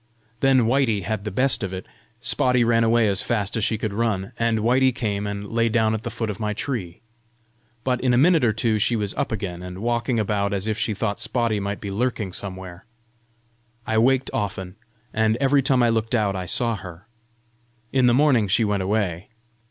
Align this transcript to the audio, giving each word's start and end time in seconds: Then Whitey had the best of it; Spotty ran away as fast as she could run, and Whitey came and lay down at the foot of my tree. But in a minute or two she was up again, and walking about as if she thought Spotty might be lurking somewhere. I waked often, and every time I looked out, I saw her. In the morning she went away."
Then 0.39 0.61
Whitey 0.65 1.03
had 1.03 1.25
the 1.25 1.29
best 1.29 1.61
of 1.63 1.73
it; 1.73 1.85
Spotty 2.21 2.63
ran 2.63 2.83
away 2.83 3.07
as 3.07 3.21
fast 3.21 3.55
as 3.55 3.63
she 3.63 3.77
could 3.77 3.93
run, 3.93 4.31
and 4.39 4.57
Whitey 4.61 4.91
came 4.91 5.27
and 5.27 5.47
lay 5.47 5.69
down 5.69 5.93
at 5.93 6.01
the 6.01 6.09
foot 6.09 6.31
of 6.31 6.39
my 6.39 6.53
tree. 6.53 7.01
But 7.83 8.01
in 8.01 8.11
a 8.11 8.17
minute 8.17 8.43
or 8.43 8.51
two 8.51 8.79
she 8.79 8.95
was 8.95 9.13
up 9.13 9.31
again, 9.31 9.61
and 9.61 9.77
walking 9.77 10.17
about 10.17 10.55
as 10.55 10.67
if 10.67 10.75
she 10.79 10.95
thought 10.95 11.21
Spotty 11.21 11.59
might 11.59 11.79
be 11.81 11.91
lurking 11.91 12.33
somewhere. 12.33 12.87
I 13.85 13.99
waked 13.99 14.31
often, 14.33 14.75
and 15.13 15.37
every 15.37 15.61
time 15.61 15.83
I 15.83 15.89
looked 15.89 16.15
out, 16.15 16.35
I 16.35 16.47
saw 16.47 16.75
her. 16.77 17.05
In 17.93 18.07
the 18.07 18.13
morning 18.15 18.47
she 18.47 18.65
went 18.65 18.81
away." 18.81 19.29